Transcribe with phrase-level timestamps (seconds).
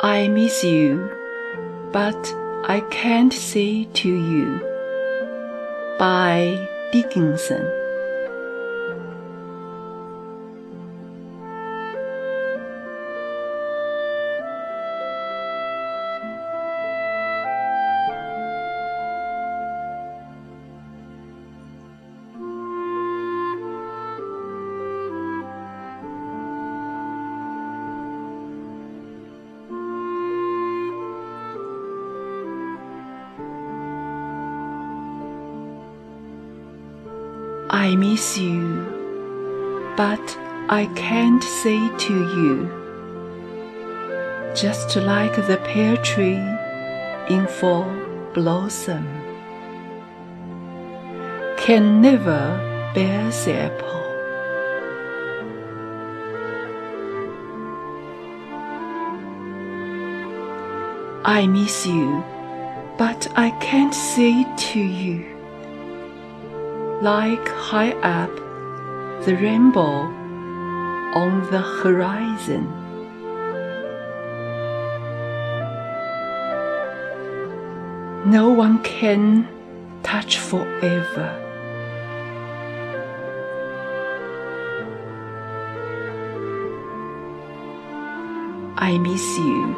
[0.00, 1.10] I miss you,
[1.90, 2.32] but
[2.68, 4.60] I can't say to you.
[5.98, 7.77] By Dickinson.
[37.70, 38.82] I miss you,
[39.94, 40.38] but
[40.70, 42.70] I can't say to you.
[44.54, 46.42] Just like the pear tree
[47.28, 47.84] in full
[48.32, 49.06] blossom
[51.58, 52.56] can never
[52.94, 53.86] bear the apple.
[61.22, 62.24] I miss you,
[62.96, 65.37] but I can't say to you
[67.00, 68.34] like high up
[69.24, 70.10] the rainbow
[71.14, 72.66] on the horizon.
[78.28, 79.48] No one can
[80.02, 81.44] touch forever.
[88.76, 89.76] I miss you,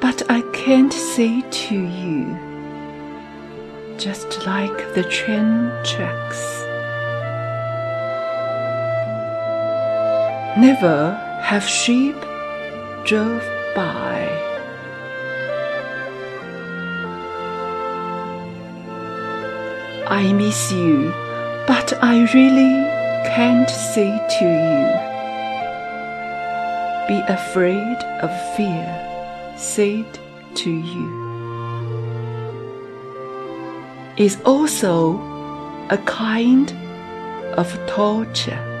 [0.00, 2.55] but I can't say to you
[3.98, 6.42] just like the train tracks.
[10.58, 12.16] Never have sheep
[13.04, 14.28] drove by.
[20.08, 21.10] I miss you,
[21.66, 22.76] but I really
[23.34, 24.86] can't say to you.
[27.08, 30.06] Be afraid of fear, said
[30.54, 31.25] to you
[34.16, 35.18] is also
[35.90, 36.72] a kind
[37.56, 38.75] of torture.